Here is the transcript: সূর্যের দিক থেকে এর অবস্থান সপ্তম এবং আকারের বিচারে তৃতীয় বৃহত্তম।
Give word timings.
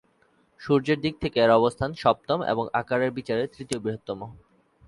সূর্যের 0.59 0.99
দিক 1.01 1.13
থেকে 1.21 1.37
এর 1.39 1.51
অবস্থান 1.51 1.89
সপ্তম 1.93 2.39
এবং 2.43 2.65
আকারের 2.73 3.11
বিচারে 3.11 3.43
তৃতীয় 3.47 3.79
বৃহত্তম। 3.79 4.19